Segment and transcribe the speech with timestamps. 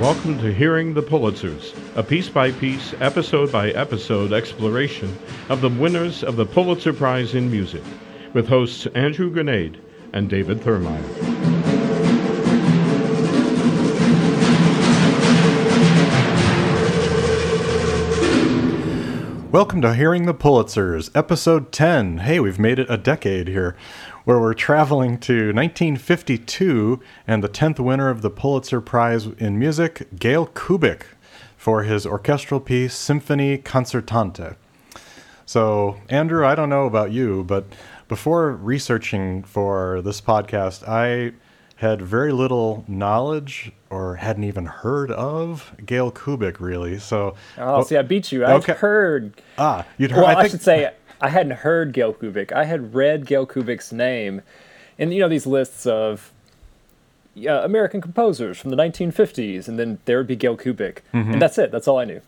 [0.00, 5.14] Welcome to Hearing the Pulitzers, a piece by piece, episode by episode exploration
[5.50, 7.82] of the winners of the Pulitzer Prize in Music,
[8.32, 9.78] with hosts Andrew Granade
[10.14, 11.50] and David Thurmaier.
[19.52, 22.18] Welcome to Hearing the Pulitzers, episode 10.
[22.18, 23.76] Hey, we've made it a decade here,
[24.30, 30.06] where we're traveling to 1952 and the 10th winner of the Pulitzer Prize in Music,
[30.16, 31.02] Gail Kubik,
[31.56, 34.54] for his orchestral piece, Symphonie Concertante.
[35.44, 37.64] So, Andrew, I don't know about you, but
[38.06, 41.32] before researching for this podcast, I
[41.74, 47.00] had very little knowledge or hadn't even heard of Gail Kubik, really.
[47.00, 48.44] So, Oh, see, I beat you.
[48.46, 48.74] I've Okay.
[48.74, 49.42] heard.
[49.58, 50.22] ah, you'd heard.
[50.22, 52.52] Well, I, think, should say I hadn't heard Gail Kubik.
[52.52, 54.42] I had read Gail Kubik's name,
[54.98, 56.32] in you know these lists of
[57.46, 61.32] uh, American composers from the 1950s, and then there would be Gail Kubik, Mm-hmm.
[61.32, 61.70] and that's it.
[61.70, 62.20] That's all I knew.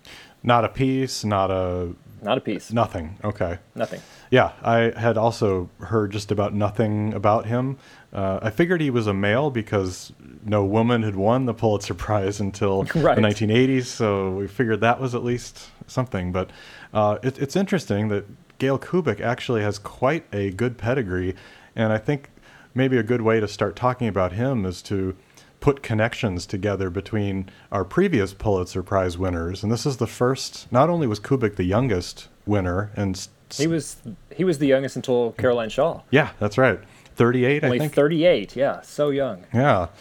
[0.43, 2.73] not a piece, not a Not a piece.
[2.73, 3.17] nothing.
[3.25, 3.59] Okay.
[3.75, 4.01] Nothing.
[4.31, 7.77] Yeah, I had also heard just about nothing about him.
[8.15, 10.12] Uh, I figured he was a male because
[10.45, 13.15] no woman had won the Pulitzer Prize until Right.
[13.17, 16.33] the 1980s, so we figured that was at least something.
[16.33, 16.51] But
[16.95, 18.25] uh, it, it's interesting that
[18.63, 21.35] Gail Kubik actually has quite a good pedigree,
[21.75, 22.31] and I think
[22.77, 25.17] maybe a good way to start talking about him is to
[25.59, 30.71] put connections together between our previous Pulitzer Prize winners, and this is the first.
[30.71, 33.97] Not only was Kubik the youngest winner, and He was
[34.33, 36.03] he was the youngest until Caroline Shaw.
[36.13, 36.79] yeah, that's right.
[37.17, 37.93] 38, I Only think.
[37.95, 38.55] 38.
[38.55, 39.45] Yeah, so young.
[39.53, 39.87] Yeah.
[39.87, 39.93] So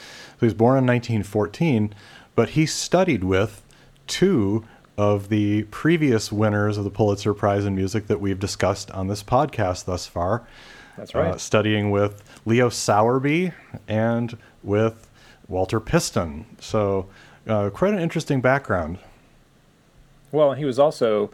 [0.42, 1.95] he was born in 1914,
[2.36, 3.64] but he studied with
[4.06, 4.66] two
[5.02, 9.23] of the previous winners of the Pulitzer Prize in Music that we've discussed on this
[9.23, 10.45] podcast thus far.
[10.95, 11.33] That's right.
[11.33, 13.52] Uh, studying with Leo Sowerby
[13.88, 15.09] and with
[15.47, 16.45] Walter Piston.
[16.59, 17.08] So,
[17.47, 18.99] uh, quite an interesting background.
[20.31, 21.31] Well, he was also.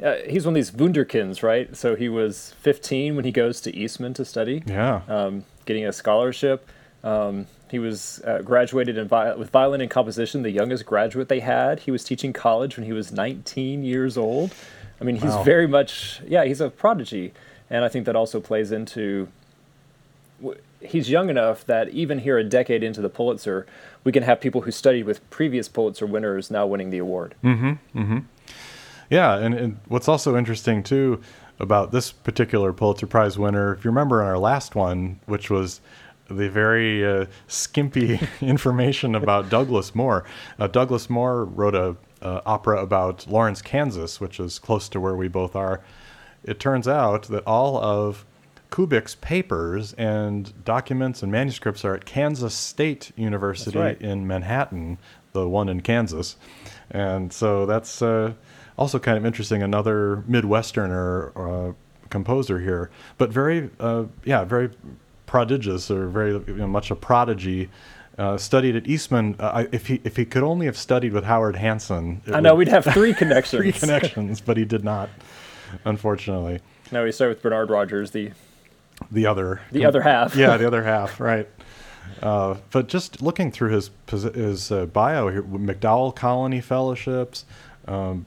[0.00, 1.76] Uh, he's one of these Wunderkinds, right?
[1.76, 4.62] So he was 15 when he goes to Eastman to study.
[4.64, 5.00] Yeah.
[5.08, 6.68] um, getting a scholarship.
[7.02, 11.40] Um, he was uh, graduated in vi- with violin and composition, the youngest graduate they
[11.40, 11.80] had.
[11.80, 14.54] He was teaching college when he was 19 years old.
[15.00, 15.42] I mean, he's Wow.
[15.42, 17.32] very much, yeah, he's a prodigy.
[17.70, 19.28] And I think that also plays into.
[20.40, 23.66] w- He's young enough that even here, a decade into the Pulitzer,
[24.04, 27.34] we can have people who studied with previous Pulitzer winners now winning the award.
[27.42, 28.18] Mm-hmm.
[29.10, 31.20] Yeah, and, and what's also interesting too
[31.58, 35.80] about this particular Pulitzer Prize winner, if you remember in our last one, which was
[36.28, 40.24] the very uh, skimpy information about Douglas Moore.
[40.58, 45.14] Uh, Douglas Moore wrote a uh, opera about Lawrence, Kansas, which is close to where
[45.14, 45.80] we both are.
[46.44, 48.24] It turns out that all of
[48.70, 54.00] Kubik's papers and documents and manuscripts are at Kansas State University right.
[54.00, 54.98] in Manhattan,
[55.32, 56.36] the one in Kansas.
[56.90, 58.34] And so that's uh,
[58.76, 59.62] also kind of interesting.
[59.62, 61.32] Another Midwesterner
[61.70, 61.72] uh,
[62.10, 64.70] composer here, but very, uh, yeah, very
[65.28, 67.68] prodigious or very you know, much a prodigy.
[68.18, 69.36] Uh, studied at Eastman.
[69.38, 72.66] Uh, if he if he could only have studied with Howard Hanson, I know would-
[72.66, 73.60] we'd have three connections.
[73.62, 75.08] three connections, but he did not,
[75.84, 76.58] unfortunately.
[76.90, 78.32] no, we start with Bernard Rogers, the
[79.12, 80.34] The other, the other half.
[80.34, 81.48] yeah, the other half, right.
[82.20, 87.44] Uh, but just looking through his his uh, bio here, MacDowell Colony Fellowships,
[87.86, 88.26] um,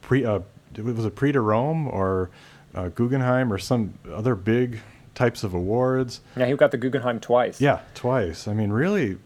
[0.00, 0.40] pre uh,
[0.82, 2.30] was it Prix de Rome or
[2.74, 4.80] uh, Guggenheim or some other big
[5.18, 6.20] types of awards.
[6.36, 7.60] Yeah, he got the Guggenheim twice.
[7.60, 8.46] Yeah, twice.
[8.46, 9.18] I mean, really,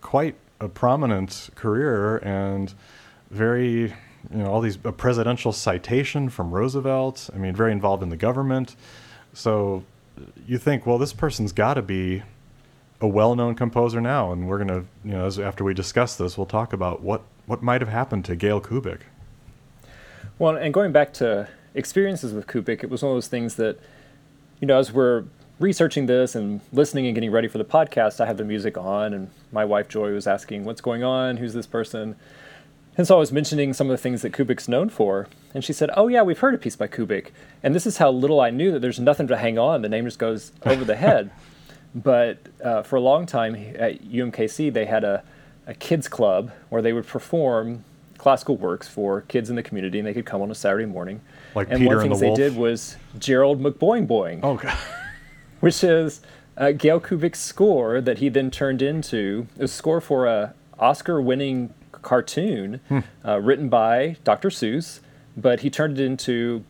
[0.00, 2.74] quite a prominent career and
[3.30, 3.94] very,
[4.30, 7.30] you know, all these a presidential citation from Roosevelt.
[7.32, 8.74] I mean, very involved in the government.
[9.32, 9.84] So
[10.46, 12.22] you think, well, this person's got to be
[13.00, 16.46] a well-known composer now, and we're gonna, you know, as, after we discuss this, we'll
[16.46, 19.02] talk about what what might have happened to Gail Kubik.
[20.38, 23.78] Well, and going back to experiences with Kubik, it was one of those things that,
[24.60, 25.24] you know, as we're
[25.58, 29.14] researching this and listening and getting ready for the podcast, I had the music on,
[29.14, 31.38] and my wife Joy was asking, "What's going on?
[31.38, 32.16] Who's this person?"
[32.98, 35.72] And so I was mentioning some of the things that Kubik's known for, and she
[35.72, 37.28] said, "Oh yeah, we've heard a piece by Kubik."
[37.62, 40.04] And this is how little I knew that there's nothing to hang on; the name
[40.04, 41.30] just goes over the head.
[41.94, 45.22] But uh, for a long time at UMKC, they had a,
[45.66, 47.84] a kids club where they would perform
[48.18, 51.20] classical works for kids in the community, and they could come on a Saturday morning.
[51.56, 54.40] Like and Peter one of and the the things they did was Gerald McBoing Boing,
[54.42, 54.76] Oh, God.
[55.60, 56.20] which is
[56.56, 62.80] uh, Gail Kubik's score that he then turned into a score for a Oscar-winning cartoon
[62.88, 62.98] Hmm.
[63.24, 64.50] uh, written by Dr.
[64.50, 65.00] Seuss,
[65.36, 66.62] but he turned it into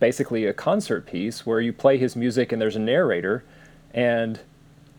[0.00, 3.44] basically a concert piece where you play his music and there's a narrator.
[3.94, 4.40] And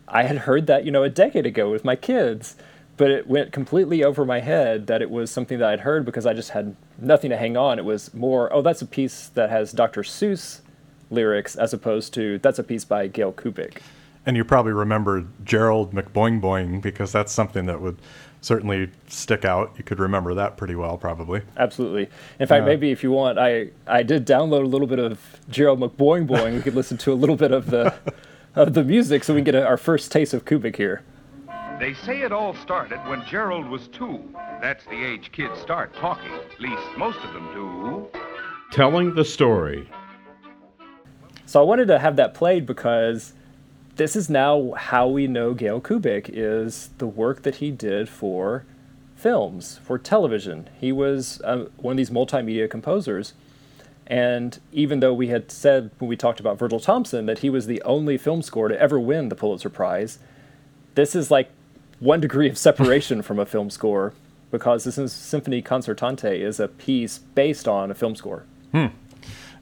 [0.07, 2.55] I had heard that, you know, a decade ago with my kids,
[2.97, 6.25] but it went completely over my head that it was something that I'd heard because
[6.25, 7.79] I just had nothing to hang on.
[7.79, 10.03] It was more, oh, that's a piece that has Dr.
[10.03, 10.61] Seuss
[11.09, 13.79] lyrics as opposed to that's a piece by Gail Kubik.
[14.25, 17.97] And you probably remember Gerald McBoing Boing because that's something that would
[18.39, 19.73] certainly stick out.
[19.77, 21.41] You could remember that pretty well, probably.
[21.57, 22.07] Absolutely.
[22.39, 25.39] In fact, Uh, maybe if you want, I, I did download a little bit of
[25.49, 26.53] Gerald McBoing Boing.
[26.53, 27.93] we could listen to a little bit of the
[28.55, 31.01] of the music so we can get a, our first taste of Kubik here.
[31.81, 34.23] They say it all started when Gerald was two.
[34.61, 36.31] That's the age kids start talking.
[36.31, 38.07] At least most of them do.
[38.71, 39.89] Telling the story.
[41.47, 43.33] So I wanted to have that played because
[43.95, 48.63] this is now how we know Gail Kubik is the work that he did for
[49.15, 50.69] films, for television.
[50.79, 53.33] He was uh, one of these multimedia composers.
[54.05, 57.65] And even though we had said when we talked about Virgil Thomson that he was
[57.65, 60.19] the only film score to ever win the Pulitzer Prize,
[60.93, 61.49] this is like
[62.01, 64.13] one degree of separation from a film score
[64.49, 68.43] because this Symphony Concertante is a piece based on a film score.
[68.73, 68.87] Hmm.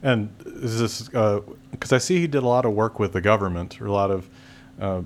[0.02, 3.80] And is this because I see he did a lot of work with the government,
[3.80, 4.28] or a lot of
[4.80, 5.02] uh,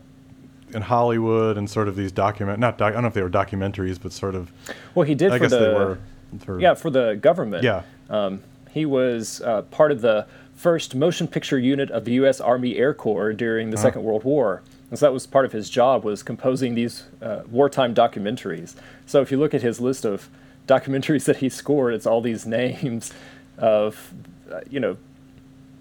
[0.72, 3.30] in Hollywood and sort of these document not doc, I don't know if they were
[3.30, 4.52] documentaries, but sort of
[4.94, 5.98] Well, he did I for guess the they were.
[6.38, 7.64] For, yeah for the government.
[7.64, 7.82] Yeah.
[8.08, 8.40] Um,
[8.74, 10.26] he was uh, part of the
[10.56, 12.40] first motion picture unit of the U.S.
[12.40, 15.70] Army Air Corps during the Second World War, and so that was part of his
[15.70, 18.74] job was composing these uh, wartime documentaries.
[19.06, 20.28] So if you look at his list of
[20.66, 23.12] documentaries that he scored, it's all these names
[23.58, 24.12] of,
[24.52, 24.96] uh, you know,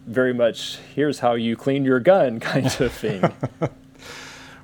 [0.05, 3.33] very much here's how you clean your gun kind of thing.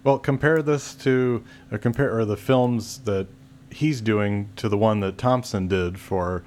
[0.01, 3.27] Well, compare this to or compare or the films that
[3.69, 6.43] he's doing to the one that Thomson did for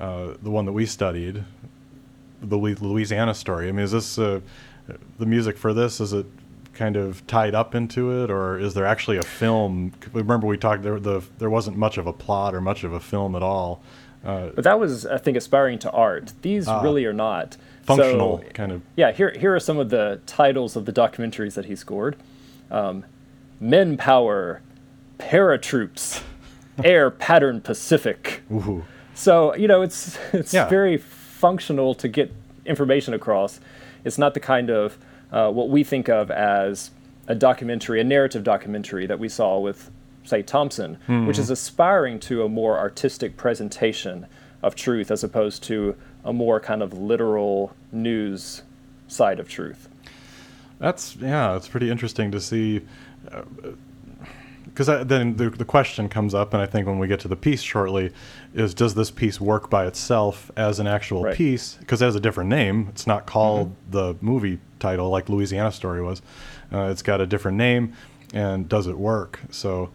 [0.00, 1.44] uh, the one that we studied,
[2.42, 3.68] the Louisiana story.
[3.68, 4.40] I mean, is this uh,
[5.18, 6.00] the music for this?
[6.00, 6.26] Is it
[6.74, 9.92] kind of tied up into it, or is there actually a film?
[10.12, 11.00] Remember, we talked there.
[11.00, 13.82] The there wasn't much of a plot or much of a film at all.
[14.24, 16.32] Uh, but that was, I think, aspiring to art.
[16.42, 18.82] These really are not functional So- kind of.
[18.96, 22.16] Yeah, here here are some of the titles of the documentaries that he scored:
[22.70, 23.04] um,
[23.60, 24.60] Men Power,
[25.18, 26.22] Paratroops,
[26.84, 28.42] Air Pattern Pacific.
[28.52, 28.84] Ooh.
[29.16, 30.68] So you know, it's it's Yeah.
[30.68, 32.32] very functional to get
[32.64, 33.60] information across.
[34.04, 34.96] It's not the kind of
[35.32, 36.90] uh, what we think of as
[37.26, 39.90] a documentary, a narrative documentary that we saw with,
[40.22, 44.26] say, Thomson, which is aspiring to a more artistic presentation
[44.62, 48.62] of truth as opposed to a more kind of literal news
[49.08, 49.88] side of truth.
[50.78, 52.82] That's yeah, it's pretty interesting to see.
[54.76, 57.36] Because then the, the question comes up, and I think when we get to the
[57.36, 58.12] piece shortly,
[58.54, 61.34] is does this piece work by itself as an actual Right.
[61.34, 61.76] piece?
[61.80, 62.88] Because it has a different name.
[62.90, 66.20] It's not called the movie title like Louisiana Story was.
[66.70, 67.94] Uh, it's got a different name,
[68.34, 69.40] and does it work?
[69.50, 69.88] So.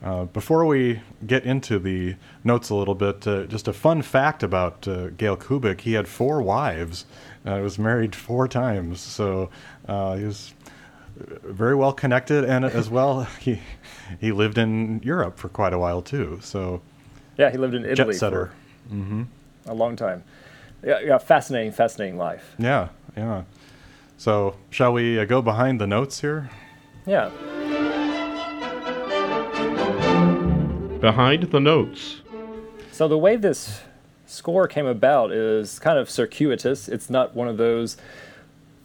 [0.00, 2.14] Uh, before we get into the
[2.44, 6.06] notes a little bit, uh, just a fun fact about uh, Gail Kubik: he had
[6.06, 7.04] four wives.
[7.44, 9.50] Uh, he was married four times, so
[9.88, 10.54] uh, he was
[11.44, 13.60] very well connected, and as well, he
[14.20, 16.38] he lived in Europe for quite a while too.
[16.42, 16.80] So
[17.36, 18.52] Yeah, he lived in Italy setter.
[18.88, 19.26] for
[19.66, 20.22] a long time.
[20.84, 22.54] Yeah, yeah, fascinating, fascinating life.
[22.58, 23.42] yeah, yeah.
[24.16, 26.50] So shall we uh, go behind the notes here?
[27.06, 27.30] Yeah.
[31.00, 32.22] Behind the Notes.
[32.90, 33.82] So the way this
[34.26, 36.88] score came about is kind of circuitous.
[36.88, 37.96] It's not one of those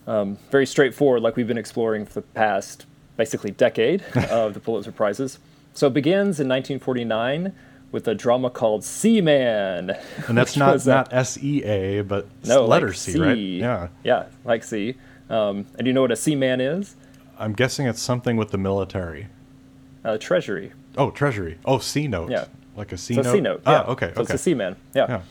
[0.07, 2.85] um, very straightforward like we've been exploring for the past
[3.17, 5.39] basically decade of the Pulitzer Prizes.
[5.73, 7.53] So it begins in 1949
[7.91, 9.97] with a drama called C-Man.
[10.27, 13.37] And that's not not S E A, but no letter like C, right?
[13.37, 13.87] Yeah.
[14.03, 14.95] Yeah, like C.
[15.29, 16.95] Um, and do you know what a C-Man is?
[17.37, 19.27] I'm guessing it's something with the military.
[20.03, 20.73] Uh, treasury.
[20.97, 21.57] Oh, Treasury.
[21.65, 22.29] Oh, C note.
[22.29, 22.45] Yeah.
[22.75, 23.33] Like a C So note.
[23.33, 23.61] C note.
[23.65, 24.07] Ah, okay.
[24.07, 24.21] So okay.
[24.21, 24.75] it's a C-Man.
[24.93, 25.05] Yeah.
[25.09, 25.21] Yeah.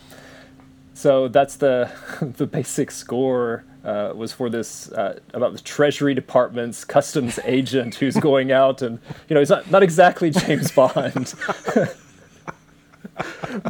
[0.95, 6.85] So that's the the basic score uh, was for this uh, about the Treasury Department's
[6.85, 8.99] customs agent who's going out and
[9.29, 11.35] you know he's not not exactly James Bond,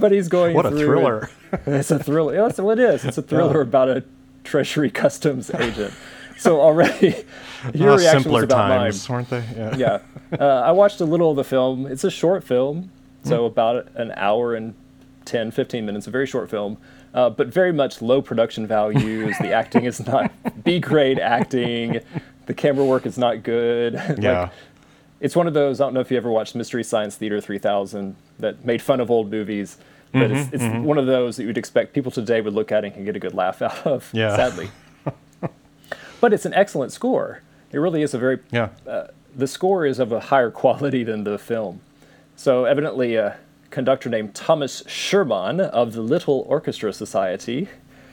[0.00, 0.54] but he's going.
[0.54, 1.31] What a thriller.
[1.66, 2.35] and- it's a thriller.
[2.35, 3.04] Yeah, that's what it is.
[3.04, 4.04] It's a thriller about a
[4.45, 5.92] Treasury customs agent.
[6.38, 7.25] So already,
[7.75, 9.45] your Ah, reaction simpler was about times, mine weren't they?
[9.57, 9.76] Yeah.
[9.76, 10.37] yeah.
[10.40, 11.87] Uh, I watched a little of the film.
[11.87, 12.90] It's a short film,
[13.25, 14.75] so about an hour and
[15.25, 16.78] 10, 15 minutes, a very short film,
[17.14, 19.37] uh, but very much low production values.
[19.40, 20.31] the acting is not
[20.64, 22.00] B grade acting.
[22.47, 23.95] The camera work is not good.
[24.09, 24.49] Like, Yeah.
[25.21, 28.16] it's one of those, I don't know if you ever watched Mystery Science Theater 3000
[28.40, 29.76] that made fun of old movies,
[30.12, 32.85] but it's, Mm-hmm, one of those that you would expect people today would look at
[32.85, 34.35] and can get a good laugh out of, Yeah.
[34.37, 34.71] sadly.
[36.21, 37.40] but it's an excellent score.
[37.73, 38.69] It really is a very Yeah.
[39.35, 41.81] the score is of a higher quality than the film.
[42.37, 43.37] So evidently, a
[43.73, 47.69] conductor named Thomas Scherman of the Little Orchestra Society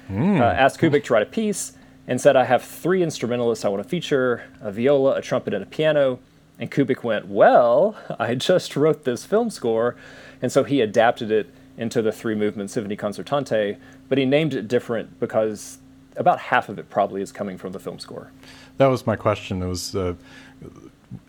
[0.10, 1.74] uh, asked Kubik to write a piece
[2.08, 5.62] and said, I have three instrumentalists I want to feature a viola, a trumpet, and
[5.62, 6.20] a piano.
[6.58, 9.96] And Kubik went, Well, I just wrote this film score.
[10.42, 13.78] And so he adapted it into the three movement Symphony Concertante,
[14.10, 15.78] but he named it different because
[16.16, 18.32] about half of it probably is coming from the film score.
[18.78, 19.62] That was my question.
[19.62, 20.16] It was, uh,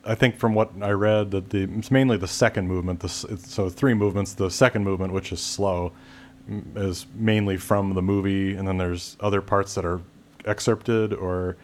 [0.04, 3.00] I think, from what I read, that the it's mainly the second movement.
[3.00, 4.34] The, so three movements.
[4.34, 5.92] The second movement, which is slow,
[6.76, 10.00] is mainly from the movie, and then there's other parts that are
[10.44, 11.56] excerpted or.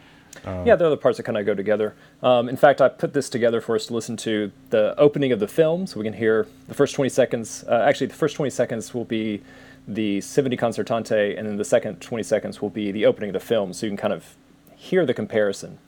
[0.45, 1.95] Yeah, there are the parts that kind of go together.
[2.23, 5.39] Um, in fact, I put this together for us to listen to the opening of
[5.39, 7.65] the film, so we can hear the first 20 seconds.
[7.67, 9.41] Uh, actually, the first 20 seconds will be
[9.87, 13.39] the Symphony Concertante, and then the second 20 seconds will be the opening of the
[13.39, 14.35] film, so you can kind of
[14.75, 15.79] hear the comparison.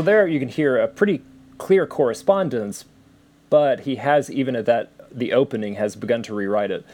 [0.00, 1.20] So there you can hear a pretty
[1.58, 2.86] clear correspondence,
[3.50, 6.86] but he has even at that the opening has begun to rewrite it.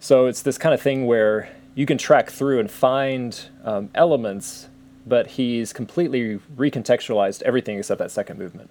[0.00, 4.66] So it's this kind of thing where you can track through and find um, elements,
[5.06, 8.70] but he's completely recontextualized everything except that second movement.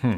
[0.00, 0.16] Hmm.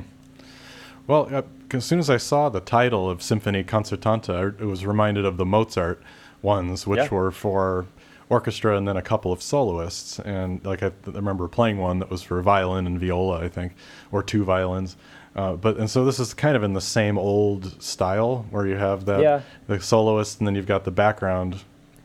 [1.06, 1.42] Well, uh,
[1.74, 5.44] as soon as I saw the title of Symphony Concertante, I was reminded of the
[5.44, 6.02] Mozart
[6.40, 7.08] ones, which Yeah.
[7.10, 7.84] were for
[8.30, 10.18] orchestra and then a couple of soloists.
[10.20, 13.72] And like I, I remember playing one that was for violin and viola, I think,
[14.10, 14.96] or two violins.
[15.36, 18.76] Uh, but and so this is kind of in the same old style where you
[18.76, 19.42] have that Yeah.
[19.68, 21.56] the soloist and then you've got the background.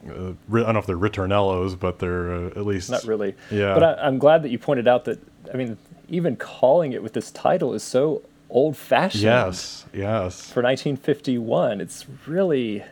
[0.08, 3.34] Uh, I don't know if they're ritornellos, but they're uh, at least Not really.
[3.50, 3.74] Yeah.
[3.74, 5.20] But I, I'm glad that you pointed out that,
[5.51, 5.77] I mean,
[6.10, 9.24] even calling it with this title is so old fashioned.
[9.24, 10.41] Yes, yes.
[10.51, 11.82] For 1951.
[11.82, 12.84] It's really,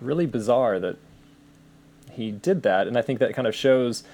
[0.00, 0.96] really bizarre that
[2.12, 2.86] he did that.
[2.86, 4.04] And I think that kind of shows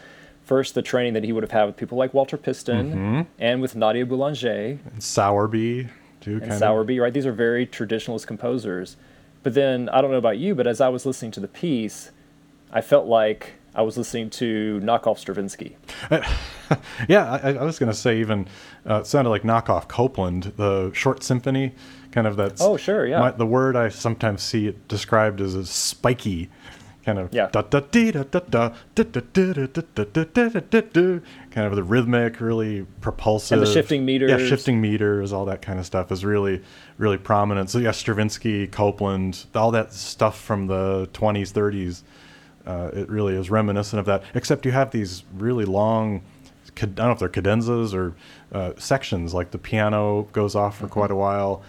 [0.44, 3.20] first the training that he would have had with people like Walter Piston Mm-hmm.
[3.38, 5.88] and with Nadia Boulanger And Sowerby
[6.20, 6.32] too.
[6.32, 6.58] and kind of.
[6.58, 7.12] Sowerby, right?
[7.12, 8.96] These are very traditionalist composers.
[9.42, 12.10] But then, I don't know about you, but as I was listening to the piece,
[12.72, 15.76] I felt like I was listening to knockoff Stravinsky.
[17.08, 18.46] Yeah, I, I was going to say even
[18.88, 21.72] uh, it sounded like knockoff Copland, the short symphony,
[22.12, 22.58] kind of that.
[22.60, 23.20] Oh, sure, yeah.
[23.20, 26.50] My, the word I sometimes see it described as a spiky,
[27.04, 27.32] kind of.
[27.32, 27.48] Yeah.
[27.50, 30.80] Da da dee da da da da da da da da da da da da
[30.80, 31.20] da.
[31.50, 33.58] Kind of the rhythmic, really propulsive.
[33.58, 36.62] and the shifting meters, Yeah, shifting meters, all that kind of stuff is really,
[36.98, 37.70] really prominent.
[37.70, 42.02] So yeah, Stravinsky, Copland, all that stuff from the 20s, 30s.
[42.66, 46.20] Uh, it really is reminiscent of that, except you have these really long,
[46.76, 48.14] I don't know if they're cadenzas or
[48.52, 51.62] uh, sections, like the piano goes off for quite a while,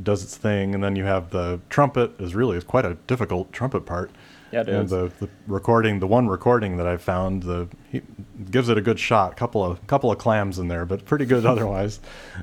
[0.00, 3.52] does its thing, and then you have the trumpet is really is quite a difficult
[3.52, 4.12] trumpet part.
[4.54, 4.90] Yeah, it and is.
[4.90, 8.02] the, the recording, the one recording that I found, the he
[8.50, 9.36] gives it a good shot.
[9.36, 12.00] Couple of couple of clams in there, but pretty good otherwise.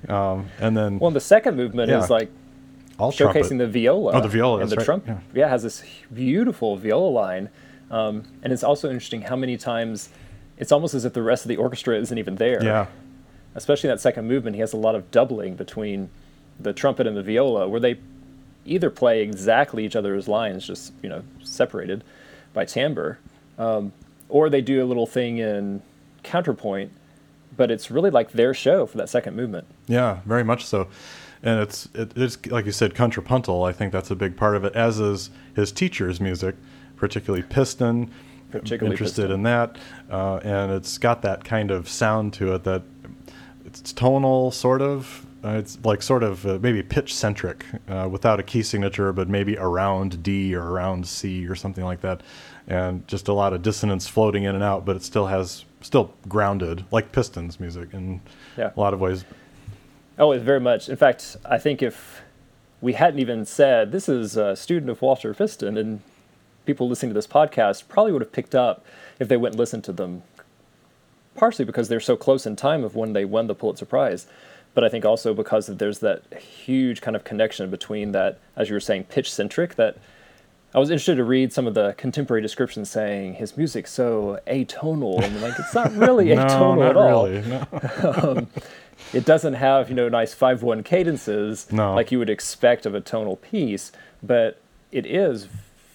[0.10, 2.04] Um, and then Well, and the second movement Yeah.
[2.04, 2.30] is like
[3.00, 3.58] all showcasing trumpet.
[3.60, 4.12] the viola.
[4.14, 5.20] Oh, the viola, And that's the right, trump, yeah.
[5.34, 5.48] yeah.
[5.50, 7.50] has this beautiful viola line.
[7.90, 10.10] Um, and it's also interesting how many times
[10.58, 12.64] it's almost as if the rest of the orchestra isn't even there.
[12.64, 12.86] yeah,
[13.56, 16.10] Especially in that second movement, he has a lot of doubling between
[16.60, 17.96] the trumpet and the viola, where they
[18.66, 22.04] either play exactly each other's lines, just you know separated
[22.54, 23.20] by timbre,
[23.58, 23.92] um,
[24.30, 25.82] or they do a little thing in
[26.24, 26.92] counterpoint.
[27.58, 29.68] But it's really like their show for that second movement.
[29.88, 30.88] Yeah, very much so.
[31.44, 33.64] And it's it, it's like you said, contrapuntal.
[33.64, 34.76] I think that's a big part of it.
[34.76, 36.56] As is his teacher's music,
[36.96, 38.12] particularly Piston.
[38.52, 39.32] Particularly interested Piston.
[39.32, 39.78] in that,
[40.10, 42.84] uh, and it's got that kind of sound to it that
[43.66, 45.26] it's tonal, sort of.
[45.44, 49.28] Uh, it's like sort of uh, maybe pitch centric, uh, without a key signature, but
[49.28, 52.22] maybe around D or around C or something like that,
[52.68, 54.86] and just a lot of dissonance floating in and out.
[54.86, 58.22] But it still has still grounded, like Piston's music in
[58.56, 58.70] Yeah.
[58.76, 59.26] a lot of ways.
[60.20, 60.90] Oh, very much.
[60.90, 62.22] In fact, I think if
[62.80, 66.02] we hadn't even said this is a student of Walter Piston, and
[66.68, 68.86] people listening to this podcast probably would have picked up
[69.20, 70.22] if they went and listened to them.
[71.34, 74.28] Partially because they're so close in time of when they won the Pulitzer Prize,
[74.74, 78.74] but I think also because there's that huge kind of connection between that, as you
[78.76, 79.76] were saying, pitch centric.
[79.76, 79.98] That
[80.74, 85.22] I was interested to read some of the contemporary descriptions saying his music's so atonal,
[85.22, 87.48] and like it's not really No, atonal not at all really.
[87.48, 88.48] No.
[89.14, 91.94] it doesn't have you know nice five one cadences No.
[91.96, 93.92] like you would expect of a tonal piece,
[94.24, 94.62] but
[94.92, 95.48] it is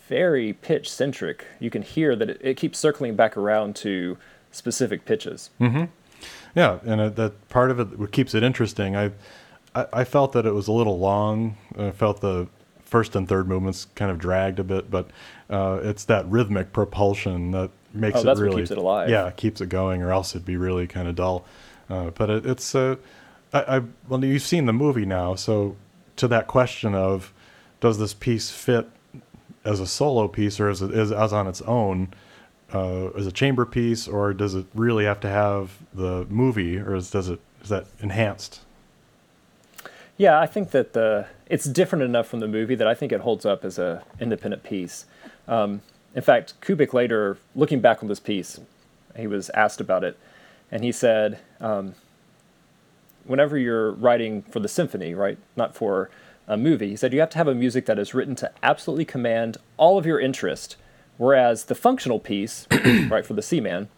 [0.09, 1.45] very pitch centric.
[1.59, 4.18] You can hear that it, it keeps circling back around to
[4.52, 5.50] specific pitches.
[5.59, 5.85] Hmm.
[6.56, 8.96] Yeah, and it, that part of it keeps it interesting.
[8.96, 9.12] I,
[9.75, 11.56] I, I felt that it was a little long.
[11.78, 12.48] I felt the
[12.80, 15.10] first and third movements kind of dragged a bit, but
[15.50, 19.10] uh, it's that rhythmic propulsion that makes Oh, it really keeps it alive.
[19.10, 21.44] Yeah, keeps it going, or else it'd be really kind of dull.
[21.90, 22.96] Uh, but it, it's uh,
[23.52, 25.76] I, I well, you've seen the movie now, so
[26.16, 27.32] to that question of
[27.80, 28.88] does this piece fit
[29.64, 32.14] as a solo piece or as is as on its own
[32.76, 36.95] uh, as a chamber piece, or does it really have to have the movie, or
[36.95, 38.61] is, does it is that enhanced?
[40.16, 43.21] Yeah, I think that the it's different enough from the movie that I think it
[43.21, 45.06] holds up as a independent piece.
[45.49, 45.80] Um,
[46.14, 48.61] in fact, Kubik later, looking back on this piece,
[49.16, 50.18] he was asked about it,
[50.71, 51.95] and he said, um,
[53.25, 56.11] "Whenever you're writing for the symphony, right, not for
[56.47, 59.04] a movie, he said you have to have a music that is written to absolutely
[59.04, 60.76] command all of your interest,
[61.18, 62.66] whereas the functional piece,
[63.08, 63.88] right, for the C-Man."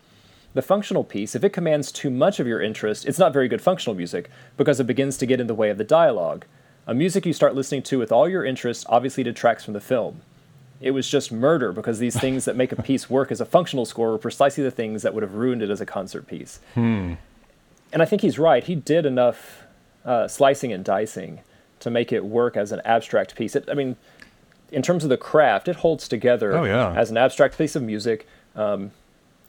[0.54, 3.60] The functional piece, if it commands too much of your interest, it's not very good
[3.60, 6.46] functional music because it begins to get in the way of the dialogue.
[6.86, 10.22] A music you start listening to with all your interest obviously detracts from the film.
[10.80, 13.84] It was just murder because these things that make a piece work as a functional
[13.84, 16.60] score were precisely the things that would have ruined it as a concert piece.
[17.92, 18.64] And I think he's right.
[18.64, 19.64] He did enough
[20.04, 21.40] uh, slicing and dicing
[21.80, 23.54] to make it work as an abstract piece.
[23.54, 23.96] It, I mean,
[24.70, 26.92] in terms of the craft, it holds together Oh, yeah.
[26.94, 28.26] as an abstract piece of music.
[28.56, 28.90] Um,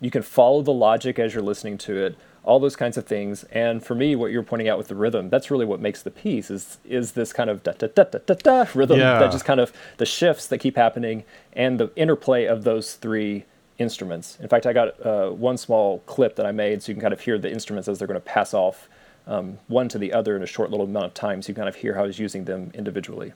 [0.02, 3.44] you can follow the logic as you're listening to it, all those kinds of things.
[3.52, 6.10] And for me, what you're pointing out with the rhythm, that's really what makes the
[6.12, 9.20] piece is is this kind of da da da da da da rhythm Yeah.
[9.20, 13.44] that just kind of the shifts that keep happening and the interplay of those three
[13.78, 14.38] instruments.
[14.42, 17.14] In fact, I got uh, one small clip that I made so you can kind
[17.14, 18.88] of hear the instruments as they're going to pass off
[19.28, 21.62] um, one to the other in a short little amount of time, so you can
[21.64, 23.34] kind of hear how he's using them individually.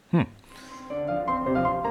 [0.89, 1.82] Thank you.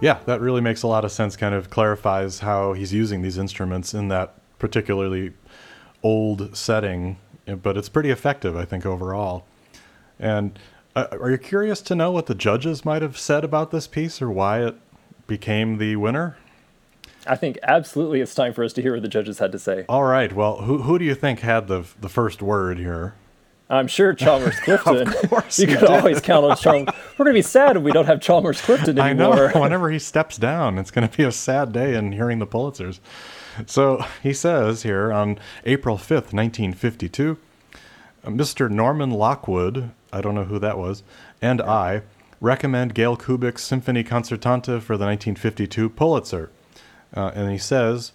[0.00, 1.36] Yeah, that really makes a lot of sense.
[1.36, 5.32] Kind of clarifies how he's using these instruments in that particularly
[6.02, 9.44] old setting, eh, but it's pretty effective, I think, overall.
[10.18, 10.58] And
[10.96, 14.20] uh, are you curious to know what the judges might have said about this piece
[14.22, 14.76] or why it
[15.26, 16.36] became the winner?
[17.26, 19.84] I think absolutely it's time for us to hear what the judges had to say.
[19.88, 20.32] All right.
[20.32, 23.14] Well, who who do you think had the the first word here?
[23.68, 25.06] I'm sure Chalmers Clifton.
[25.08, 25.88] of course you could did.
[25.90, 26.94] always count on Chalmers.
[27.20, 29.52] We're gonna be sad if we don't have Chalmers Clifton I anymore.
[29.52, 29.60] know.
[29.60, 32.98] Whenever he steps down, it's going to be a sad day in hearing the Pulitzers.
[33.66, 37.36] So he says here on April 5th, 1952,
[38.24, 38.70] uh, Mr.
[38.70, 41.02] Norman Lockwood, I don't know who that was,
[41.42, 42.00] and I
[42.40, 46.50] recommend Gail Kubik's Symphony Concertante for the 1952 Pulitzer.
[47.14, 48.12] Uh, and he says,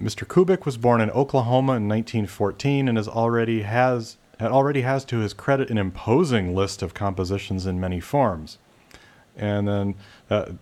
[0.00, 0.24] Mr.
[0.24, 5.18] Kubik was born in Oklahoma in 1914 and has already has and already has to
[5.18, 8.58] his credit an imposing list of compositions in many forms.
[9.36, 9.94] And then
[10.30, 10.52] uh,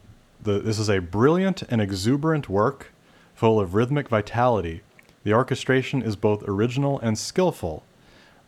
[0.42, 2.92] the, this is a brilliant and exuberant work
[3.34, 4.82] full of rhythmic vitality.
[5.24, 7.82] The orchestration is both original and skillful.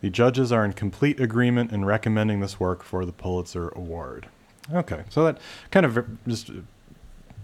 [0.01, 4.29] The judges are in complete agreement in recommending this work for the Pulitzer Award.
[4.73, 5.39] Okay, so that
[5.71, 6.51] kind of just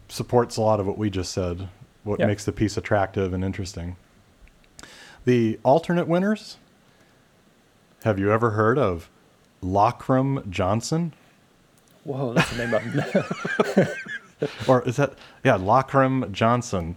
[0.09, 1.69] supports a lot of what we just said,
[2.05, 2.27] what Yeah.
[2.27, 3.97] makes the piece attractive and interesting.
[5.25, 6.59] The alternate winners
[8.05, 9.09] have you ever heard of
[9.63, 11.15] Lockrem Johnson?
[12.05, 12.75] Whoa, that's the name
[14.41, 16.97] of or is that yeah Lockrem Johnson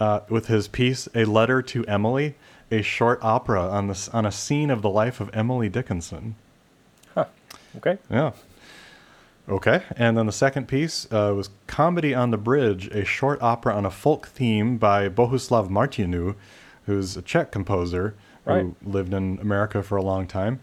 [0.00, 2.34] uh, with his piece "A Letter to Emily,"
[2.70, 6.34] a short opera on this on a scene of the life of Emily Dickinson.
[7.14, 7.26] Huh.
[7.76, 7.98] Okay.
[8.10, 8.32] Yeah.
[9.50, 13.74] Okay, and then the second piece uh, was "Comedy on the Bridge," a short opera
[13.74, 16.36] on a folk theme by Bohuslav Martinu,
[16.86, 18.62] who's a Czech composer Right.
[18.62, 20.60] who lived in America for a long time.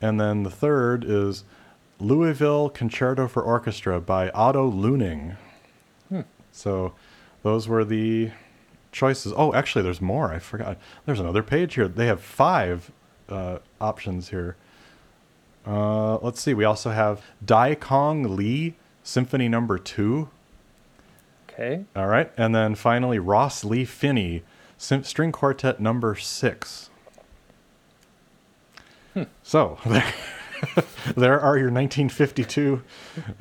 [0.00, 1.44] And then the third is
[1.98, 5.36] Louisville Concerto for Orchestra by Otto Luening.
[6.52, 6.94] So
[7.42, 8.30] those were the
[8.90, 9.32] choices.
[9.36, 10.32] Oh, actually, there's more.
[10.32, 10.78] I forgot.
[11.04, 11.86] There's another page here.
[11.86, 12.90] They have five
[13.28, 14.56] uh, options here.
[15.66, 16.54] Uh, let's see.
[16.54, 20.30] We also have Dai-Keong Lee Symphony Number Two.
[21.50, 21.84] Okay.
[21.94, 24.42] All right, and then finally Ross Lee Finney
[24.78, 26.88] String Quartet Number Six.
[29.42, 30.14] So there,
[31.16, 32.82] there are your 1952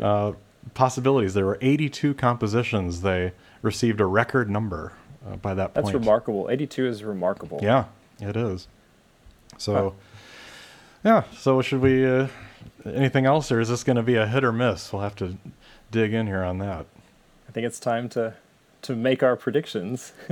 [0.02, 0.34] uh,
[0.74, 1.34] possibilities.
[1.34, 3.02] There were 82 compositions.
[3.02, 4.94] They received a record number
[5.28, 5.94] uh, by that That's point.
[5.94, 6.50] That's remarkable.
[6.50, 7.60] 82 is remarkable.
[7.62, 7.86] Yeah,
[8.20, 8.68] it is.
[9.58, 9.96] So,
[11.04, 11.24] yeah.
[11.38, 12.06] So should we?
[12.06, 12.28] Uh,
[12.86, 14.92] anything else, or is this going to be a hit or miss?
[14.92, 15.38] We'll have to
[15.92, 16.86] dig in here on that.
[17.48, 18.34] I think it's time to
[18.84, 20.14] to make our predictions.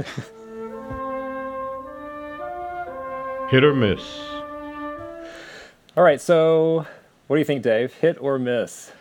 [3.49, 4.32] Hit or miss?
[5.95, 6.87] All right, so
[7.27, 7.93] what do you think, Dave?
[7.93, 8.91] Hit or miss?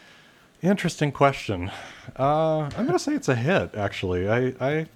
[0.61, 1.70] Interesting question.
[2.18, 3.74] Uh, I'm going to say it's a hit.
[3.74, 4.87] Actually, I, I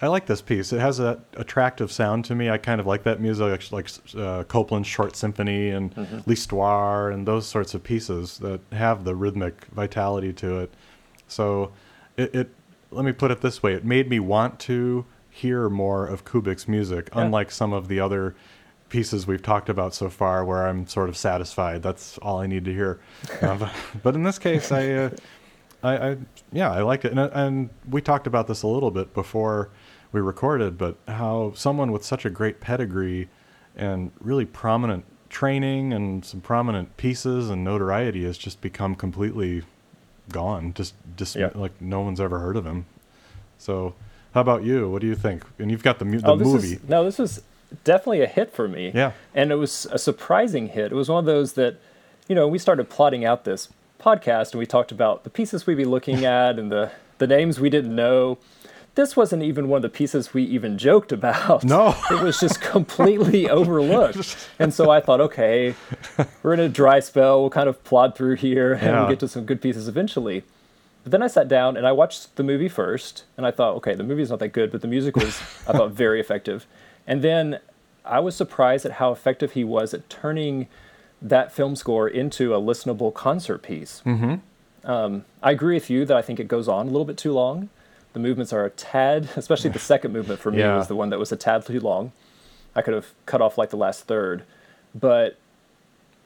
[0.00, 0.72] I like this piece.
[0.72, 2.48] It has an attractive sound to me.
[2.48, 6.20] I kind of like that music, like uh, Copland's Short Symphony and mm-hmm.
[6.24, 10.72] L'Histoire and those sorts of pieces that have the rhythmic vitality to it.
[11.26, 11.72] So,
[12.16, 12.54] it, it
[12.90, 16.66] let me put it this way: it made me want to hear more of Kubik's
[16.66, 17.20] music, yeah.
[17.20, 18.34] unlike some of the other
[18.88, 21.82] pieces we've talked about so far where I'm sort of satisfied.
[21.82, 23.00] That's all I need to hear.
[23.42, 23.70] Uh,
[24.02, 25.10] but in this case, I, uh,
[25.82, 26.16] I, I,
[26.52, 27.12] yeah, I liked it.
[27.12, 29.70] And, and, we talked about this a little bit before
[30.12, 33.28] we recorded, but how someone with such a great pedigree
[33.76, 39.62] and really prominent training and some prominent pieces and notoriety has just become completely
[40.30, 40.74] gone.
[40.74, 41.50] Just, just yeah.
[41.54, 42.86] like no one's ever heard of him.
[43.58, 43.94] So,
[44.34, 44.90] how about you?
[44.90, 45.44] What do you think?
[45.58, 46.74] And you've got the, the oh, movie.
[46.74, 47.42] Is, no, this was
[47.84, 48.92] definitely a hit for me.
[48.94, 49.12] Yeah.
[49.34, 50.92] And it was a surprising hit.
[50.92, 51.76] It was one of those that,
[52.28, 53.68] you know, we started plotting out this
[54.00, 57.60] podcast and we talked about the pieces we'd be looking at and the, the names
[57.60, 58.38] we didn't know.
[58.94, 61.62] This wasn't even one of the pieces we even joked about.
[61.62, 61.94] No.
[62.10, 64.48] it was just completely overlooked.
[64.58, 65.74] And so I thought, okay,
[66.42, 67.40] we're in a dry spell.
[67.40, 69.00] We'll kind of plod through here and yeah.
[69.00, 70.42] we'll get to some good pieces eventually.
[71.08, 73.94] But then I sat down and I watched the movie first, and I thought, okay,
[73.94, 76.66] the movie's not that good, but the music was, I thought, very effective.
[77.08, 77.58] And then
[78.04, 80.68] I was surprised at how effective he was at turning
[81.20, 84.02] that film score into a listenable concert piece.
[84.04, 84.88] Mm-hmm.
[84.88, 87.32] Um, I agree with you that I think it goes on a little bit too
[87.32, 87.70] long.
[88.12, 90.76] The movements are a tad, especially the second movement for me yeah.
[90.76, 92.12] was the one that was a tad too long.
[92.76, 94.44] I could have cut off like the last third,
[94.94, 95.38] but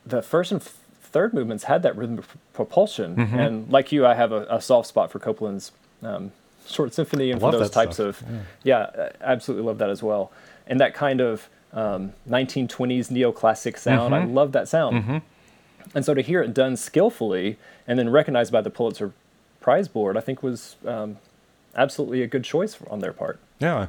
[0.05, 3.17] the first and f- third movements had that rhythm propulsion.
[3.17, 3.39] Mm-hmm.
[3.39, 5.71] And like you, I have a, a soft spot for Copland's
[6.03, 6.33] um,
[6.67, 8.21] short symphony and for those types stuff.
[8.21, 8.29] of
[8.65, 8.91] yeah.
[8.95, 10.33] yeah, absolutely love that as well
[10.67, 14.13] and that kind of um, 1920s neoclassic sound.
[14.13, 14.31] Mm-hmm.
[14.31, 15.03] I love that sound.
[15.03, 15.19] Mm-hmm.
[15.95, 19.13] And so to hear it done skillfully and then recognized by the Pulitzer
[19.61, 21.19] Prize Board, I think was um,
[21.75, 23.39] absolutely a good choice on their part.
[23.59, 23.89] Yeah,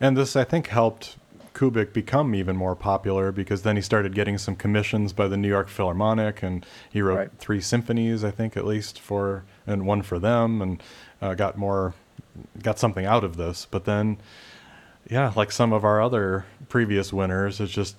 [0.00, 1.16] and this I think helped
[1.54, 5.48] Kubik become even more popular because then he started getting some commissions by the New
[5.48, 7.30] York Philharmonic, and he wrote right.
[7.38, 10.82] three symphonies, I think, at least for and one for them, and
[11.20, 11.94] uh, got more,
[12.62, 13.66] got something out of this.
[13.70, 14.18] But then
[15.10, 17.96] yeah, like some of our other previous winners, has just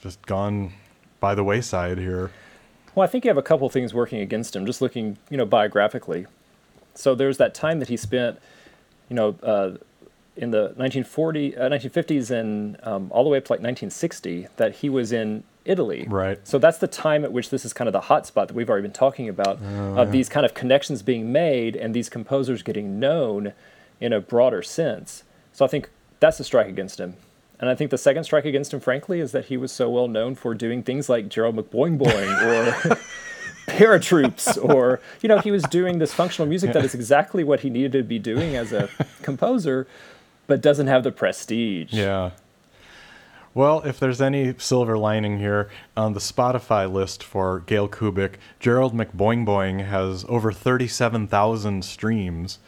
[0.00, 0.72] just gone
[1.20, 2.30] by the wayside here.
[2.94, 4.66] Well, I think you have a couple things working against him.
[4.66, 6.26] Just looking, you know, biographically.
[6.94, 8.38] So there's that time that he spent,
[9.08, 9.76] you know, uh,
[10.36, 14.76] in the 1940, uh, 1950s and um, all the way up to like 1960 that
[14.76, 16.06] he was in Italy.
[16.08, 16.46] Right.
[16.46, 18.82] So that's the time at which this is kind of the hotspot that we've already
[18.82, 20.12] been talking about uh, of yeah.
[20.12, 23.52] these kind of connections being made and these composers getting known
[24.00, 25.22] in a broader sense.
[25.52, 25.88] So I think
[26.22, 27.16] that's a strike against him.
[27.58, 30.08] And I think the second strike against him, frankly, is that he was so well
[30.08, 32.96] known for doing things like Gerald McBoing Boing or
[33.66, 37.70] paratroops, or, you know, he was doing this functional music that is exactly what he
[37.70, 38.88] needed to be doing as a
[39.22, 39.86] composer,
[40.46, 41.92] but doesn't have the prestige.
[41.92, 42.30] Yeah.
[43.54, 48.94] Well, if there's any silver lining here, on the Spotify list for Gail Kubik, Gerald
[48.94, 52.58] McBoing Boing has over 37,000 streams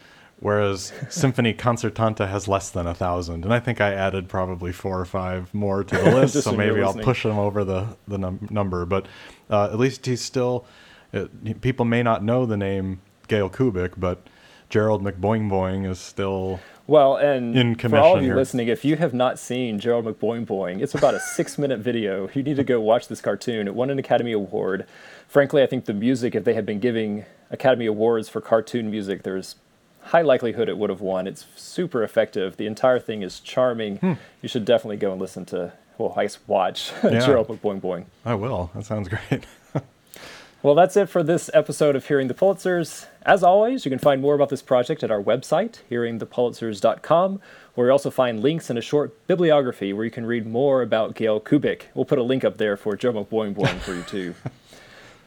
[0.45, 3.45] whereas Symphony Concertante has less than a thousand.
[3.45, 6.83] And I think I added probably four or five more to the list, so maybe
[6.83, 8.85] I'll push them over the the num- number.
[8.85, 9.07] But
[9.49, 10.67] uh, at least he's still.
[11.15, 11.27] Uh,
[11.63, 14.27] people may not know the name Gail Kubik, but
[14.69, 16.61] Gerald McBoing Boing is still.
[16.87, 18.37] Well, and in for all of you here.
[18.37, 22.29] listening, if you have not seen Gerald McBoing Boing, it's about a six-minute video.
[22.35, 23.67] You need to go watch this cartoon.
[23.67, 24.87] It won an Academy Award.
[25.27, 29.23] Frankly, I think the music, if they had been giving Academy Awards for cartoon music,
[29.23, 29.57] there's
[30.05, 31.27] high likelihood it would have won.
[31.27, 32.57] It's super effective.
[32.57, 33.97] The entire thing is charming.
[33.97, 34.13] Hmm.
[34.43, 37.25] You should definitely go and listen to, well, I guess watch yeah.
[37.25, 38.05] Gerald McBoing Boing.
[38.25, 38.71] I will.
[38.75, 39.47] That sounds great.
[40.63, 43.07] well, that's it for this episode of Hearing the Pulitzers.
[43.23, 47.41] As always, you can find more about this project at our website, hearingthepulitzers.com,
[47.75, 51.15] where you also find links and a short bibliography where you can read more about
[51.15, 51.85] Gail Kubik.
[51.95, 54.35] We'll put a link up there for Joe McBoing Boing for you, too.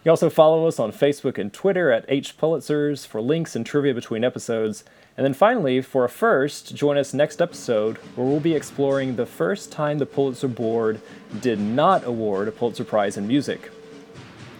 [0.08, 3.94] You also follow us on Facebook and Twitter at H Pulitzers for links and trivia
[3.94, 4.86] between episodes.
[5.18, 9.26] And then finally, for a first, join us next episode where we'll be exploring the
[9.26, 11.02] first time the Pulitzer Board
[11.42, 13.70] did not award a Pulitzer Prize in music.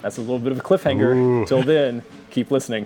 [0.02, 1.16] That's a little bit of a cliffhanger.
[1.16, 1.46] Ooh.
[1.46, 2.86] Till then, keep listening.